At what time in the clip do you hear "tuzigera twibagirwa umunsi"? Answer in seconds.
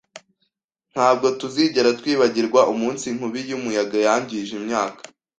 1.39-3.03